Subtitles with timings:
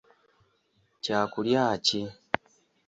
[1.03, 2.01] Kya kulya ki?